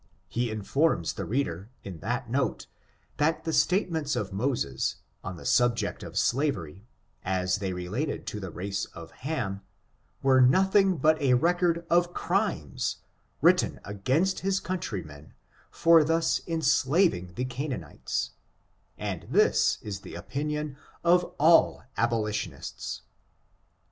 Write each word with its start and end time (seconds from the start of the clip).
He 0.27 0.49
informs 0.49 1.13
the 1.13 1.25
reader, 1.25 1.69
in 1.83 1.99
that 1.99 2.27
note, 2.27 2.65
that 3.17 3.43
the 3.43 3.53
statements 3.53 4.15
of 4.15 4.33
Moses, 4.33 4.95
on 5.23 5.35
the 5.37 5.45
subject 5.45 6.01
of 6.01 6.17
slavery, 6.17 6.87
as 7.23 7.57
they 7.57 7.71
related 7.71 8.25
to 8.25 8.39
the 8.39 8.49
race 8.49 8.85
of 8.95 9.11
Hafn, 9.11 9.61
were 10.23 10.41
nothing 10.41 10.97
but 10.97 11.21
a 11.21 11.35
record 11.35 11.85
of 11.87 12.15
crimes, 12.15 12.97
written 13.43 13.79
against 13.85 14.39
his 14.39 14.59
countrymen 14.59 15.33
for 15.69 16.03
thus 16.03 16.41
enslaving 16.47 17.33
the 17.35 17.45
Canaan 17.45 17.83
ites— 17.83 18.31
and 18.97 19.27
this 19.29 19.77
is 19.83 19.99
the 19.99 20.15
opinion 20.15 20.77
of 21.03 21.25
all 21.39 21.83
abolitionists. 21.95 23.03